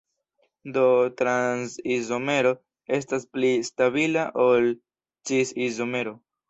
Do 0.77 0.85
trans-izomero 1.19 2.55
estas 2.99 3.31
pli 3.37 3.55
stabila 3.71 4.29
ol 4.49 4.71
cis-izomero. 5.31 6.23